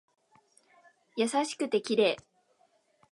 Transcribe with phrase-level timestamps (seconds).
[1.15, 2.17] 優しくて綺麗